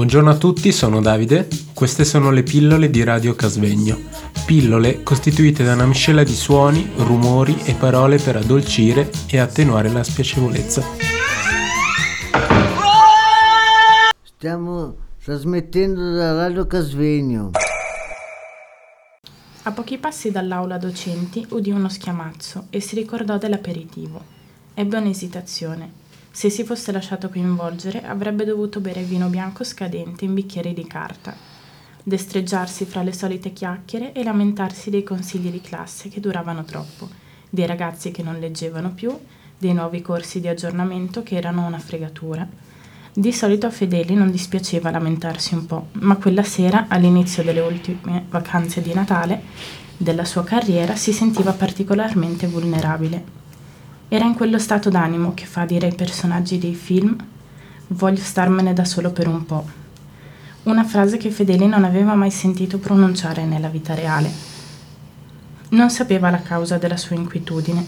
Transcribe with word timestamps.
Buongiorno 0.00 0.30
a 0.30 0.36
tutti, 0.38 0.72
sono 0.72 1.02
Davide. 1.02 1.46
Queste 1.74 2.06
sono 2.06 2.30
le 2.30 2.42
pillole 2.42 2.88
di 2.88 3.04
Radio 3.04 3.34
Casvegno. 3.34 3.98
Pillole 4.46 5.02
costituite 5.02 5.62
da 5.62 5.74
una 5.74 5.84
miscela 5.84 6.22
di 6.22 6.32
suoni, 6.32 6.90
rumori 6.96 7.54
e 7.64 7.74
parole 7.74 8.16
per 8.16 8.36
addolcire 8.36 9.10
e 9.28 9.36
attenuare 9.36 9.90
la 9.90 10.02
spiacevolezza. 10.02 10.82
Stiamo 14.22 14.94
trasmettendo 15.22 16.14
da 16.14 16.32
Radio 16.32 16.66
Casvegno. 16.66 17.50
A 19.64 19.70
pochi 19.70 19.98
passi 19.98 20.30
dall'aula 20.30 20.78
docenti 20.78 21.46
udì 21.50 21.72
uno 21.72 21.90
schiamazzo 21.90 22.68
e 22.70 22.80
si 22.80 22.94
ricordò 22.94 23.36
dell'aperitivo. 23.36 24.24
Ebbe 24.72 24.96
un'esitazione. 24.96 25.99
Se 26.32 26.48
si 26.48 26.64
fosse 26.64 26.92
lasciato 26.92 27.28
coinvolgere, 27.28 28.04
avrebbe 28.04 28.44
dovuto 28.44 28.80
bere 28.80 29.02
vino 29.02 29.28
bianco 29.28 29.64
scadente 29.64 30.24
in 30.24 30.34
bicchieri 30.34 30.72
di 30.72 30.86
carta, 30.86 31.34
destreggiarsi 32.02 32.84
fra 32.84 33.02
le 33.02 33.12
solite 33.12 33.52
chiacchiere 33.52 34.12
e 34.12 34.22
lamentarsi 34.22 34.90
dei 34.90 35.02
consigli 35.02 35.50
di 35.50 35.60
classe 35.60 36.08
che 36.08 36.20
duravano 36.20 36.64
troppo, 36.64 37.08
dei 37.50 37.66
ragazzi 37.66 38.12
che 38.12 38.22
non 38.22 38.38
leggevano 38.38 38.92
più, 38.92 39.16
dei 39.58 39.74
nuovi 39.74 40.00
corsi 40.00 40.40
di 40.40 40.48
aggiornamento 40.48 41.22
che 41.22 41.36
erano 41.36 41.66
una 41.66 41.78
fregatura. 41.78 42.48
Di 43.12 43.32
solito 43.32 43.66
a 43.66 43.70
Fedeli 43.70 44.14
non 44.14 44.30
dispiaceva 44.30 44.90
lamentarsi 44.90 45.54
un 45.54 45.66
po', 45.66 45.88
ma 45.94 46.16
quella 46.16 46.44
sera, 46.44 46.86
all'inizio 46.88 47.42
delle 47.42 47.60
ultime 47.60 48.24
vacanze 48.28 48.80
di 48.80 48.94
Natale 48.94 49.42
della 49.96 50.24
sua 50.24 50.44
carriera, 50.44 50.94
si 50.94 51.12
sentiva 51.12 51.52
particolarmente 51.52 52.46
vulnerabile. 52.46 53.39
Era 54.12 54.24
in 54.24 54.34
quello 54.34 54.58
stato 54.58 54.90
d'animo 54.90 55.34
che 55.34 55.46
fa 55.46 55.64
dire 55.64 55.86
ai 55.86 55.94
personaggi 55.94 56.58
dei 56.58 56.74
film 56.74 57.16
voglio 57.86 58.20
starmene 58.20 58.72
da 58.72 58.84
solo 58.84 59.12
per 59.12 59.28
un 59.28 59.46
po'. 59.46 59.64
Una 60.64 60.82
frase 60.82 61.16
che 61.16 61.30
Fedeli 61.30 61.68
non 61.68 61.84
aveva 61.84 62.16
mai 62.16 62.32
sentito 62.32 62.78
pronunciare 62.78 63.44
nella 63.44 63.68
vita 63.68 63.94
reale. 63.94 64.28
Non 65.68 65.90
sapeva 65.90 66.28
la 66.28 66.42
causa 66.42 66.76
della 66.76 66.96
sua 66.96 67.14
inquietudine. 67.14 67.86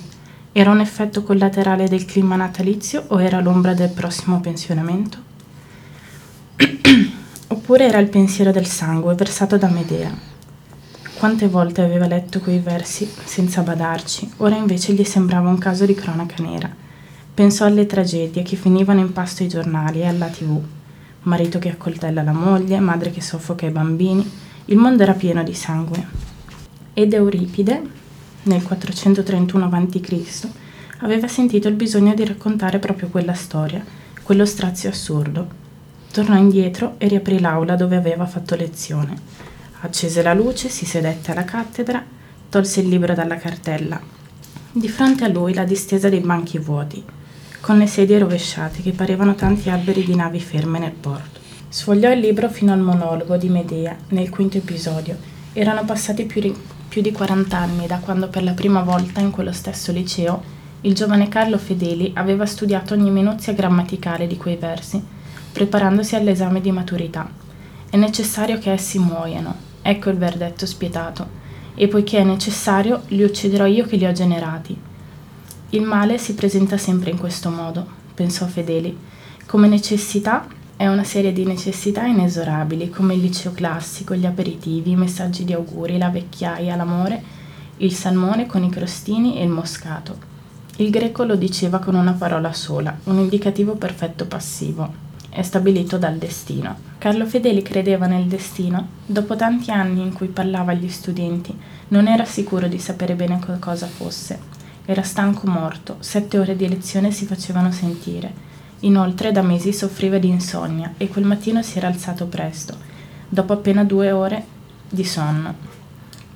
Era 0.53 0.70
un 0.70 0.78
effetto 0.78 1.25
collaterale 1.25 1.89
del 1.89 2.05
clima 2.05 2.37
natalizio 2.37 3.03
o 3.09 3.20
era 3.20 3.41
l'ombra 3.41 3.75
del 3.75 3.91
prossimo 3.91 4.41
pensionamento? 4.41 5.19
Oppure 7.48 7.89
era 7.89 7.98
il 7.98 8.09
pensiero 8.09 8.53
del 8.53 8.67
sangue 8.67 9.17
versato 9.17 9.59
da 9.59 9.67
Medea, 9.67 10.17
quante 11.23 11.47
volte 11.47 11.83
aveva 11.83 12.09
letto 12.09 12.41
quei 12.41 12.59
versi 12.59 13.09
senza 13.23 13.62
badarci, 13.62 14.28
ora 14.39 14.56
invece 14.56 14.92
gli 14.92 15.05
sembrava 15.05 15.51
un 15.51 15.56
caso 15.56 15.87
di 15.87 15.95
cronaca 15.95 16.42
nera. 16.42 16.69
Pensò 17.33 17.65
alle 17.65 17.87
tragedie 17.87 18.42
che 18.42 18.56
finivano 18.56 18.98
in 18.98 19.12
pasto 19.12 19.45
ai 19.45 19.48
giornali 19.48 20.00
e 20.00 20.09
alla 20.09 20.27
tv. 20.27 20.61
Marito 21.20 21.61
che 21.61 21.70
accoltella 21.70 22.25
la 22.25 22.33
moglie, 22.33 22.81
madre 22.81 23.12
che 23.12 23.20
soffoca 23.20 23.67
i 23.67 23.70
bambini. 23.70 24.28
Il 24.65 24.78
mondo 24.78 25.05
era 25.05 25.12
pieno 25.12 25.45
di 25.45 25.55
sangue. 25.55 26.05
Ed 26.93 27.12
Euripide, 27.12 27.83
nel 28.43 28.65
431 28.65 29.65
a.C., 29.65 30.48
aveva 31.03 31.28
sentito 31.28 31.69
il 31.69 31.75
bisogno 31.75 32.15
di 32.15 32.25
raccontare 32.25 32.81
proprio 32.81 33.06
quella 33.06 33.34
storia, 33.34 33.84
quello 34.25 34.45
strazio 34.45 34.89
assurdo. 34.89 35.47
Tornò 36.11 36.37
indietro 36.37 36.95
e 36.98 37.06
riaprì 37.06 37.39
l'aula 37.39 37.77
dove 37.77 37.95
aveva 37.95 38.27
fatto 38.27 38.56
lezione 38.56 39.52
accese 39.83 40.22
la 40.22 40.33
luce, 40.34 40.69
si 40.69 40.86
sedette 40.86 41.33
alla 41.33 41.44
cattedra, 41.44 42.05
tolse 42.48 42.80
il 42.80 42.88
libro 42.88 43.14
dalla 43.14 43.36
cartella. 43.36 44.00
Di 44.72 44.88
fronte 44.88 45.25
a 45.25 45.28
lui 45.28 45.55
la 45.55 45.64
distesa 45.64 46.08
dei 46.08 46.20
banchi 46.20 46.58
vuoti, 46.58 47.02
con 47.61 47.78
le 47.78 47.86
sedie 47.86 48.19
rovesciate 48.19 48.80
che 48.80 48.92
parevano 48.92 49.34
tanti 49.34 49.70
alberi 49.70 50.05
di 50.05 50.14
navi 50.14 50.41
ferme 50.41 50.78
nel 50.78 50.92
porto. 50.92 51.41
Sfogliò 51.69 52.10
il 52.12 52.20
libro 52.20 52.48
fino 52.48 52.72
al 52.72 52.80
monologo 52.80 53.36
di 53.36 53.48
Medea, 53.48 53.97
nel 54.08 54.30
quinto 54.30 54.56
episodio. 54.56 55.16
Erano 55.53 55.84
passati 55.84 56.25
più 56.25 56.41
di, 56.41 56.55
più 56.88 57.03
di 57.03 57.12
40 57.12 57.56
anni 57.56 57.87
da 57.87 57.98
quando 57.98 58.28
per 58.28 58.42
la 58.42 58.53
prima 58.53 58.82
volta 58.82 59.21
in 59.21 59.31
quello 59.31 59.53
stesso 59.53 59.91
liceo 59.91 60.60
il 60.84 60.94
giovane 60.94 61.28
Carlo 61.28 61.59
Fedeli 61.59 62.10
aveva 62.15 62.44
studiato 62.44 62.94
ogni 62.94 63.10
minuzia 63.10 63.53
grammaticale 63.53 64.26
di 64.26 64.37
quei 64.37 64.56
versi, 64.56 65.03
preparandosi 65.53 66.16
all'esame 66.16 66.60
di 66.60 66.72
maturità. 66.72 67.31
È 67.88 67.97
necessario 67.97 68.59
che 68.59 68.72
essi 68.72 68.98
muoiano, 68.98 69.71
Ecco 69.82 70.10
il 70.10 70.16
verdetto 70.16 70.65
spietato. 70.65 71.41
E 71.75 71.88
poiché 71.88 72.19
è 72.19 72.25
necessario, 72.25 73.03
li 73.09 73.25
ucciderò 73.25 73.66
io 73.66 73.84
che 73.84 73.97
li 73.97 74.06
ho 74.06 74.12
generati. 74.12 74.78
Il 75.70 75.82
male 75.82 76.19
si 76.19 76.34
presenta 76.34 76.76
sempre 76.76 77.10
in 77.10 77.19
questo 77.19 77.50
modo, 77.50 77.84
pensò 78.15 78.47
Fedeli. 78.47 78.97
Come 79.47 79.66
necessità 79.69 80.47
è 80.76 80.87
una 80.87 81.03
serie 81.03 81.32
di 81.32 81.44
necessità 81.44 82.04
inesorabili, 82.04 82.91
come 82.91 83.15
il 83.15 83.21
liceo 83.21 83.53
classico, 83.53 84.15
gli 84.15 84.26
aperitivi, 84.26 84.92
i 84.92 84.97
messaggi 84.97 85.44
di 85.44 85.53
auguri, 85.53 85.98
la 85.98 86.10
vecchiaia, 86.10 86.76
l'amore, 86.76 87.22
il 87.78 87.92
salmone 87.92 88.47
con 88.47 88.62
i 88.62 88.71
crostini 88.71 89.38
e 89.38 89.42
il 89.42 89.50
moscato. 89.50 90.31
Il 90.76 90.91
greco 90.91 91.25
lo 91.25 91.37
diceva 91.37 91.78
con 91.78 91.94
una 91.94 92.12
parola 92.12 92.53
sola, 92.53 92.97
un 93.04 93.19
indicativo 93.19 93.75
perfetto 93.75 94.26
passivo 94.26 95.10
è 95.32 95.41
stabilito 95.41 95.97
dal 95.97 96.19
destino. 96.19 96.76
Carlo 96.98 97.25
Fedeli 97.25 97.62
credeva 97.62 98.06
nel 98.06 98.26
destino. 98.26 98.87
Dopo 99.06 99.34
tanti 99.34 99.70
anni 99.70 100.03
in 100.03 100.12
cui 100.12 100.28
parlava 100.28 100.72
agli 100.72 100.91
studenti, 100.91 101.56
non 101.88 102.06
era 102.06 102.26
sicuro 102.26 102.69
di 102.69 102.78
sapere 102.78 103.15
bene 103.15 103.41
cosa 103.59 103.87
fosse. 103.87 104.38
Era 104.84 105.03
stanco 105.03 105.48
morto, 105.48 105.97
sette 106.00 106.38
ore 106.38 106.54
di 106.54 106.69
lezione 106.69 107.10
si 107.12 107.25
facevano 107.25 107.72
sentire. 107.72 108.50
Inoltre 108.81 109.32
da 109.32 109.41
mesi 109.41 109.72
soffriva 109.72 110.19
di 110.19 110.28
insonnia 110.28 110.92
e 110.98 111.09
quel 111.09 111.25
mattino 111.25 111.62
si 111.62 111.78
era 111.78 111.87
alzato 111.87 112.26
presto, 112.26 112.76
dopo 113.26 113.54
appena 113.54 113.84
due 113.84 114.10
ore 114.10 114.44
di 114.87 115.04
sonno, 115.04 115.54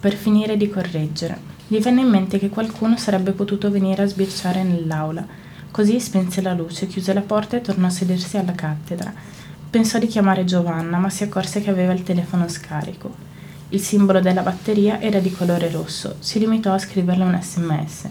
per 0.01 0.15
finire 0.15 0.57
di 0.57 0.71
correggere. 0.71 1.55
Gli 1.67 1.81
venne 1.81 2.01
in 2.01 2.09
mente 2.09 2.39
che 2.39 2.49
qualcuno 2.49 2.97
sarebbe 2.97 3.33
potuto 3.33 3.71
venire 3.71 4.05
a 4.05 4.07
sbirciare 4.07 4.63
nell'aula, 4.63 5.27
Così 5.77 6.01
spense 6.01 6.41
la 6.41 6.55
luce, 6.55 6.87
chiuse 6.87 7.13
la 7.13 7.21
porta 7.21 7.59
e 7.59 7.61
tornò 7.61 7.89
a 7.89 7.91
sedersi 7.91 8.39
alla 8.39 8.55
cattedra. 8.55 9.13
Pensò 9.69 9.99
di 9.99 10.07
chiamare 10.07 10.47
Giovanna, 10.47 10.97
ma 10.97 11.11
si 11.11 11.23
accorse 11.23 11.61
che 11.61 11.69
aveva 11.69 11.93
il 11.93 12.03
telefono 12.03 12.49
scarico. 12.49 13.15
Il 13.69 13.81
simbolo 13.81 14.21
della 14.21 14.41
batteria 14.41 14.99
era 15.03 15.19
di 15.19 15.31
colore 15.31 15.71
rosso. 15.71 16.17
Si 16.21 16.39
limitò 16.39 16.73
a 16.73 16.79
scriverle 16.79 17.25
un 17.25 17.39
sms. 17.39 18.09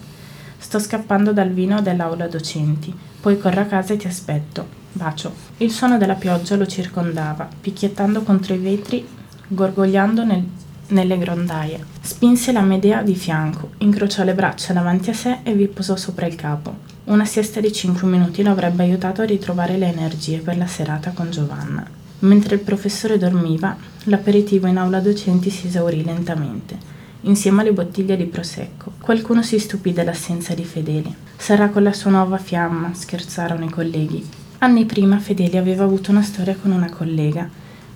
Sto 0.59 0.77
scappando 0.77 1.33
dal 1.33 1.49
vino 1.49 1.81
dell'aula 1.81 2.27
docenti. 2.27 2.93
Poi 3.19 3.39
corro 3.39 3.61
a 3.61 3.65
casa 3.65 3.95
e 3.95 3.97
ti 3.97 4.05
aspetto. 4.05 4.67
Bacio. 4.91 5.33
Il 5.57 5.71
suono 5.71 5.97
della 5.97 6.13
pioggia 6.13 6.55
lo 6.57 6.67
circondava, 6.67 7.49
picchiettando 7.61 8.21
contro 8.21 8.53
i 8.53 8.59
vetri, 8.59 9.07
gorgogliando 9.47 10.23
nel, 10.23 10.45
nelle 10.89 11.17
grondaie. 11.17 11.83
Spinse 11.99 12.51
la 12.51 12.61
Medea 12.61 13.01
di 13.01 13.15
fianco, 13.15 13.71
incrociò 13.79 14.23
le 14.23 14.35
braccia 14.35 14.71
davanti 14.71 15.09
a 15.09 15.15
sé 15.15 15.39
e 15.41 15.55
vi 15.55 15.67
posò 15.67 15.95
sopra 15.95 16.27
il 16.27 16.35
capo. 16.35 16.93
Una 17.05 17.25
siesta 17.25 17.59
di 17.59 17.71
5 17.71 18.07
minuti 18.07 18.41
lo 18.41 18.49
avrebbe 18.49 18.81
aiutato 18.81 19.21
a 19.21 19.25
ritrovare 19.25 19.77
le 19.77 19.85
energie 19.85 20.39
per 20.39 20.57
la 20.57 20.65
serata 20.65 21.11
con 21.11 21.29
Giovanna. 21.29 21.85
Mentre 22.19 22.55
il 22.55 22.61
professore 22.61 23.19
dormiva, 23.19 23.77
l'aperitivo 24.05 24.65
in 24.65 24.77
aula 24.77 24.99
docenti 24.99 25.51
si 25.51 25.67
esaurì 25.67 26.03
lentamente, 26.03 26.75
insieme 27.21 27.61
alle 27.61 27.73
bottiglie 27.73 28.17
di 28.17 28.25
prosecco. 28.25 28.93
Qualcuno 28.99 29.43
si 29.43 29.59
stupì 29.59 29.93
dell'assenza 29.93 30.55
di 30.55 30.63
Fedeli. 30.63 31.13
Sarà 31.37 31.69
con 31.69 31.83
la 31.83 31.93
sua 31.93 32.09
nuova 32.09 32.39
fiamma, 32.39 32.91
scherzarono 32.95 33.65
i 33.65 33.69
colleghi. 33.69 34.27
Anni 34.57 34.85
prima 34.85 35.19
Fedeli 35.19 35.57
aveva 35.57 35.83
avuto 35.83 36.09
una 36.09 36.23
storia 36.23 36.57
con 36.59 36.71
una 36.71 36.89
collega, 36.89 37.47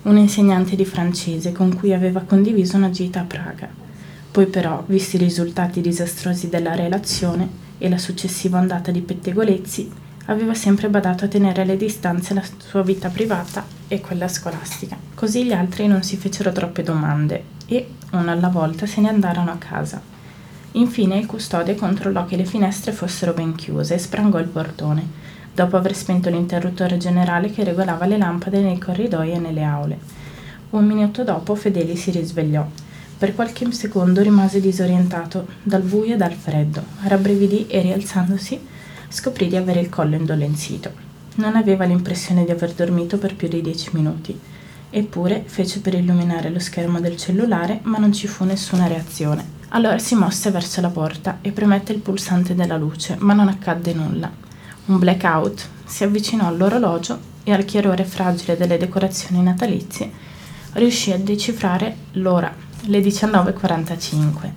un 0.04 0.18
insegnante 0.18 0.76
di 0.76 0.86
francese 0.86 1.52
con 1.52 1.76
cui 1.76 1.96
aveva 1.96 2.22
condiviso 2.22 2.78
una 2.78 2.92
gita 2.92 3.22
a 3.22 3.26
Praga. 3.26 3.70
Poi 4.30 4.46
però, 4.46 4.84
visti 4.86 5.16
i 5.16 5.20
risultati 5.20 5.82
disastrosi 5.82 6.48
della 6.48 6.76
relazione, 6.76 7.69
e 7.80 7.90
la 7.90 7.98
successiva 7.98 8.60
ondata 8.60 8.92
di 8.92 9.02
pettegolezzi, 9.02 9.92
aveva 10.26 10.54
sempre 10.54 10.90
badato 10.90 11.26
a 11.26 11.28
tenere 11.28 11.64
alle 11.64 11.76
distanze 11.76 12.36
la 12.36 12.44
sua 12.58 12.84
vita 12.84 13.10
privata 13.10 13.66
e 13.88 14.00
quella 14.00 14.28
scolastica. 14.28 14.96
Così 15.16 15.46
gli 15.46 15.54
altri 15.54 15.88
non 15.88 16.04
si 16.04 16.18
fecero 16.18 16.52
troppe 16.52 16.84
domande 16.84 17.44
e, 17.66 17.88
una 18.12 18.34
alla 18.34 18.50
volta, 18.50 18.86
se 18.86 19.02
ne 19.02 19.10
andarono 19.10 19.52
a 19.52 19.58
casa. 19.58 20.00
Infine 20.74 21.18
il 21.18 21.26
custode 21.26 21.74
controllò 21.74 22.26
che 22.26 22.36
le 22.36 22.46
finestre 22.46 22.92
fossero 22.92 23.34
ben 23.34 23.56
chiuse 23.56 23.96
e 23.96 23.98
sprangò 23.98 24.38
il 24.38 24.48
portone, 24.48 25.04
dopo 25.56 25.78
aver 25.78 25.96
spento 25.96 26.30
l'interruttore 26.30 26.98
generale 26.98 27.50
che 27.50 27.64
regolava 27.64 28.06
le 28.06 28.18
lampade 28.18 28.62
nei 28.62 28.78
corridoi 28.78 29.32
e 29.32 29.40
nelle 29.40 29.64
aule. 29.64 29.98
Un 30.72 30.86
minuto 30.86 31.24
dopo 31.24 31.56
Fedeli 31.56 31.96
si 31.96 32.12
risvegliò 32.12 32.64
per 33.20 33.36
qualche 33.36 33.70
secondo 33.74 34.22
rimase 34.22 34.62
disorientato 34.62 35.46
dal 35.62 35.82
buio 35.82 36.14
e 36.14 36.18
dal 36.18 36.32
freddo, 36.32 36.82
rabbrividì 37.04 37.68
e 37.68 37.82
rialzandosi 37.82 38.66
scoprì 39.10 39.50
di 39.50 39.58
avere 39.58 39.82
il 39.82 39.90
collo 39.90 40.16
indolenzito. 40.16 40.90
Non 41.36 41.58
aveva 41.58 41.84
l'impressione 41.84 42.46
di 42.46 42.52
aver 42.52 42.72
dormito 42.72 43.18
per 43.18 43.36
più 43.36 43.50
di 43.50 43.62
dieci 43.62 43.90
minuti. 43.92 44.40
Eppure 44.90 45.44
fece 45.46 45.82
per 45.82 45.96
illuminare 45.96 46.50
lo 46.50 46.60
schermo 46.60 47.02
del 47.02 47.18
cellulare, 47.18 47.82
ma 47.84 47.98
non 47.98 48.14
ci 48.14 48.26
fu 48.26 48.46
nessuna 48.46 48.88
reazione. 48.88 49.58
Allora 49.70 50.00
si 50.00 50.16
mosse 50.16 50.50
verso 50.50 50.80
la 50.80 50.90
porta 50.90 51.40
e 51.42 51.52
premette 51.52 51.92
il 51.92 52.00
pulsante 52.00 52.56
della 52.56 52.78
luce, 52.78 53.18
ma 53.20 53.34
non 53.34 53.50
accadde 53.50 53.94
nulla. 53.94 54.32
Un 54.86 54.98
blackout 54.98 55.68
si 55.86 56.06
avvicinò 56.06 56.48
all'orologio 56.48 57.20
e 57.44 57.52
al 57.52 57.66
chiarore 57.66 58.06
fragile 58.06 58.56
delle 58.56 58.78
decorazioni 58.78 59.44
natalizie 59.44 60.28
riuscì 60.74 61.12
a 61.12 61.18
decifrare 61.18 61.96
l'ora, 62.14 62.54
le 62.86 63.00
19.45. 63.00 64.52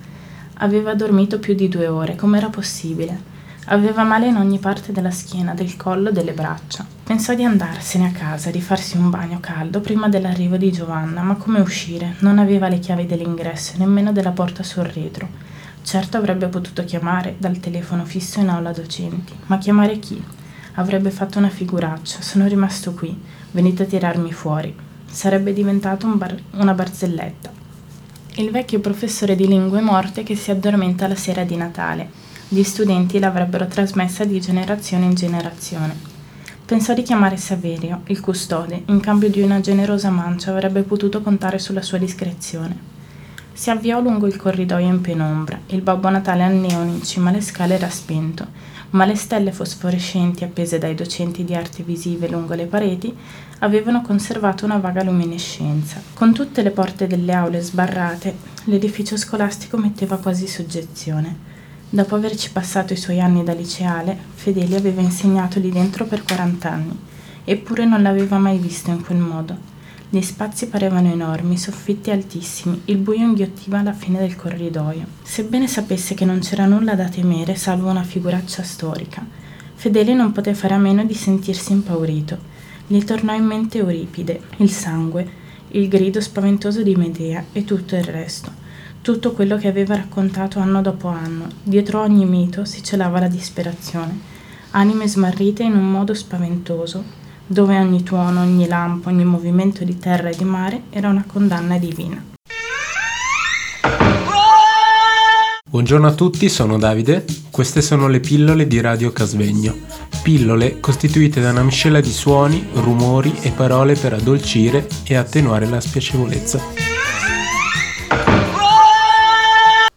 Aveva 0.55 0.93
dormito 0.95 1.39
più 1.39 1.53
di 1.53 1.67
due 1.67 1.87
ore, 1.87 2.15
com'era 2.15 2.49
possibile? 2.49 3.31
Aveva 3.67 4.03
male 4.03 4.27
in 4.27 4.35
ogni 4.35 4.59
parte 4.59 4.91
della 4.91 5.11
schiena, 5.11 5.53
del 5.53 5.77
collo, 5.77 6.11
delle 6.11 6.33
braccia. 6.33 6.85
Pensò 7.03 7.33
di 7.33 7.43
andarsene 7.43 8.07
a 8.07 8.11
casa, 8.11 8.49
di 8.49 8.61
farsi 8.61 8.97
un 8.97 9.09
bagno 9.09 9.39
caldo 9.39 9.79
prima 9.81 10.09
dell'arrivo 10.09 10.57
di 10.57 10.71
Giovanna, 10.71 11.21
ma 11.21 11.35
come 11.35 11.59
uscire? 11.59 12.15
Non 12.19 12.39
aveva 12.39 12.67
le 12.67 12.79
chiavi 12.79 13.05
dell'ingresso, 13.05 13.73
nemmeno 13.77 14.11
della 14.11 14.31
porta 14.31 14.63
sul 14.63 14.83
retro. 14.83 15.27
Certo 15.81 16.17
avrebbe 16.17 16.47
potuto 16.47 16.83
chiamare 16.83 17.35
dal 17.37 17.59
telefono 17.59 18.05
fisso 18.05 18.39
in 18.39 18.49
aula 18.49 18.71
docenti, 18.71 19.33
ma 19.47 19.57
chiamare 19.57 19.99
chi? 19.99 20.21
Avrebbe 20.75 21.11
fatto 21.11 21.39
una 21.39 21.49
figuraccia, 21.49 22.21
sono 22.21 22.47
rimasto 22.47 22.93
qui, 22.93 23.17
venite 23.51 23.83
a 23.83 23.85
tirarmi 23.85 24.31
fuori. 24.31 24.75
Sarebbe 25.05 25.53
diventato 25.53 26.05
un 26.05 26.17
bar- 26.17 26.41
una 26.53 26.73
barzelletta. 26.73 27.62
Il 28.37 28.49
vecchio 28.49 28.79
professore 28.79 29.35
di 29.35 29.47
lingue 29.47 29.79
morte 29.79 30.23
che 30.23 30.35
si 30.35 30.49
addormenta 30.49 31.07
la 31.07 31.13
sera 31.13 31.43
di 31.43 31.55
Natale 31.55 32.09
gli 32.47 32.63
studenti 32.63 33.19
l'avrebbero 33.19 33.67
trasmessa 33.67 34.25
di 34.25 34.41
generazione 34.41 35.05
in 35.05 35.13
generazione. 35.13 35.95
Pensò 36.65 36.95
di 36.95 37.03
chiamare 37.03 37.37
Saverio, 37.37 38.01
il 38.07 38.19
custode, 38.19 38.81
in 38.87 38.99
cambio 39.01 39.29
di 39.29 39.41
una 39.41 39.59
generosa 39.59 40.09
mancia 40.09 40.49
avrebbe 40.49 40.81
potuto 40.81 41.21
contare 41.21 41.59
sulla 41.59 41.83
sua 41.83 41.99
discrezione. 41.99 42.75
Si 43.53 43.69
avviò 43.69 44.01
lungo 44.01 44.25
il 44.25 44.35
corridoio 44.35 44.87
in 44.87 45.01
penombra, 45.01 45.59
il 45.67 45.81
Babbo 45.81 46.09
Natale 46.09 46.43
al 46.43 46.55
neon 46.55 46.87
in 46.87 47.03
cima 47.03 47.29
alle 47.29 47.41
scale 47.41 47.75
era 47.75 47.89
spento, 47.89 48.47
ma 48.93 49.05
le 49.05 49.15
stelle 49.15 49.51
fosforescenti 49.51 50.43
appese 50.43 50.77
dai 50.77 50.95
docenti 50.95 51.43
di 51.43 51.55
arti 51.55 51.83
visive 51.83 52.27
lungo 52.29 52.53
le 52.53 52.65
pareti 52.65 53.15
avevano 53.59 54.01
conservato 54.01 54.65
una 54.65 54.77
vaga 54.77 55.03
luminescenza. 55.03 56.01
Con 56.13 56.33
tutte 56.33 56.61
le 56.61 56.71
porte 56.71 57.07
delle 57.07 57.33
aule 57.33 57.61
sbarrate, 57.61 58.35
l'edificio 58.65 59.17
scolastico 59.17 59.77
metteva 59.77 60.17
quasi 60.17 60.47
soggezione. 60.47 61.51
Dopo 61.89 62.15
averci 62.15 62.51
passato 62.51 62.93
i 62.93 62.97
suoi 62.97 63.19
anni 63.19 63.43
da 63.43 63.53
liceale, 63.53 64.17
Fedeli 64.33 64.75
aveva 64.75 65.01
insegnato 65.01 65.59
lì 65.59 65.69
dentro 65.69 66.05
per 66.05 66.23
40 66.23 66.71
anni, 66.71 66.99
eppure 67.43 67.85
non 67.85 68.01
l'aveva 68.01 68.37
mai 68.37 68.57
visto 68.57 68.89
in 68.89 69.03
quel 69.03 69.19
modo. 69.19 69.72
Gli 70.13 70.21
spazi 70.21 70.67
parevano 70.67 71.11
enormi, 71.11 71.57
soffitti 71.57 72.11
altissimi, 72.11 72.83
il 72.85 72.97
buio 72.97 73.25
inghiottiva 73.25 73.79
alla 73.79 73.93
fine 73.93 74.19
del 74.19 74.35
corridoio. 74.35 75.07
Sebbene 75.23 75.67
sapesse 75.67 76.13
che 76.13 76.23
non 76.23 76.37
c'era 76.37 76.67
nulla 76.67 76.93
da 76.93 77.09
temere, 77.09 77.55
salvo 77.55 77.89
una 77.89 78.03
figuraccia 78.03 78.61
storica, 78.61 79.25
Fedeli 79.73 80.13
non 80.13 80.31
poté 80.31 80.53
fare 80.53 80.75
a 80.75 80.77
meno 80.77 81.03
di 81.03 81.15
sentirsi 81.15 81.71
impaurito. 81.71 82.37
Gli 82.85 83.03
tornò 83.03 83.33
in 83.33 83.43
mente 83.43 83.79
Euripide, 83.79 84.39
il 84.57 84.69
sangue, 84.69 85.27
il 85.69 85.87
grido 85.87 86.21
spaventoso 86.21 86.83
di 86.83 86.95
Medea 86.95 87.45
e 87.51 87.63
tutto 87.63 87.95
il 87.95 88.03
resto 88.03 88.61
tutto 89.01 89.33
quello 89.33 89.57
che 89.57 89.67
aveva 89.67 89.95
raccontato 89.95 90.59
anno 90.59 90.81
dopo 90.81 91.09
anno. 91.09 91.47
Dietro 91.61 91.99
ogni 91.99 92.23
mito 92.23 92.63
si 92.63 92.81
celava 92.81 93.19
la 93.19 93.27
disperazione, 93.27 94.17
anime 94.71 95.09
smarrite 95.09 95.63
in 95.63 95.75
un 95.75 95.91
modo 95.91 96.13
spaventoso, 96.13 97.22
dove 97.45 97.77
ogni 97.77 98.03
tuono, 98.03 98.41
ogni 98.41 98.67
lampo, 98.67 99.09
ogni 99.09 99.25
movimento 99.25 99.83
di 99.83 99.97
terra 99.97 100.29
e 100.29 100.35
di 100.35 100.43
mare 100.43 100.83
era 100.89 101.09
una 101.09 101.23
condanna 101.27 101.77
divina. 101.77 102.31
Buongiorno 105.73 106.05
a 106.05 106.13
tutti, 106.13 106.49
sono 106.49 106.77
Davide. 106.77 107.25
Queste 107.49 107.81
sono 107.81 108.07
le 108.07 108.19
pillole 108.19 108.67
di 108.67 108.79
Radio 108.79 109.11
Casvegno. 109.11 109.75
Pillole 110.21 110.79
costituite 110.79 111.41
da 111.41 111.49
una 111.49 111.63
miscela 111.63 111.99
di 111.99 112.11
suoni, 112.11 112.67
rumori 112.73 113.33
e 113.41 113.49
parole 113.49 113.95
per 113.95 114.13
addolcire 114.13 114.87
e 115.03 115.15
attenuare 115.15 115.65
la 115.65 115.81
spiacevolezza. 115.81 116.61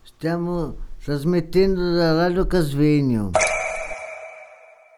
Stiamo 0.03 0.75
trasmettendo 1.05 1.93
da 1.93 2.17
Radio 2.17 2.47
Casvegno. 2.47 3.33